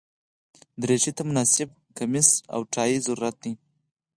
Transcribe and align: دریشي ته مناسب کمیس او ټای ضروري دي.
دریشي 0.81 1.11
ته 1.17 1.21
مناسب 1.29 1.69
کمیس 1.97 2.29
او 2.53 2.61
ټای 2.73 2.93
ضروري 3.05 3.31
دي. 3.41 3.51